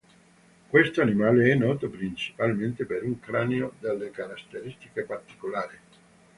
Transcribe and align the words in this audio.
Questo 0.67 1.01
animale 1.01 1.51
è 1.51 1.53
noto 1.53 1.87
principalmente 1.87 2.87
per 2.87 3.03
un 3.03 3.19
cranio 3.19 3.73
dalle 3.79 4.09
caratteristiche 4.09 5.03
particolari. 5.03 5.77